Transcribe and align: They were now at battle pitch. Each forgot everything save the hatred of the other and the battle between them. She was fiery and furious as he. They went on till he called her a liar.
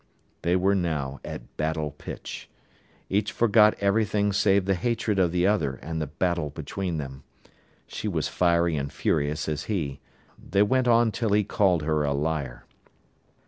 They 0.41 0.55
were 0.55 0.73
now 0.73 1.19
at 1.23 1.57
battle 1.57 1.91
pitch. 1.91 2.49
Each 3.07 3.31
forgot 3.31 3.75
everything 3.79 4.33
save 4.33 4.65
the 4.65 4.73
hatred 4.73 5.19
of 5.19 5.31
the 5.31 5.45
other 5.45 5.73
and 5.75 6.01
the 6.01 6.07
battle 6.07 6.49
between 6.49 6.97
them. 6.97 7.21
She 7.85 8.07
was 8.07 8.27
fiery 8.27 8.75
and 8.77 8.91
furious 8.91 9.47
as 9.47 9.65
he. 9.65 9.99
They 10.43 10.63
went 10.63 10.87
on 10.87 11.11
till 11.11 11.33
he 11.33 11.43
called 11.43 11.83
her 11.83 12.03
a 12.03 12.13
liar. 12.13 12.65